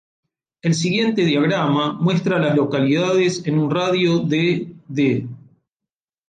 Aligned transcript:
El 0.63 0.73
siguiente 0.73 1.25
diagrama 1.25 1.93
muestra 1.93 2.37
a 2.37 2.39
las 2.39 2.55
localidades 2.55 3.45
en 3.45 3.59
un 3.59 3.69
radio 3.69 4.17
de 4.17 4.73
de. 4.87 5.27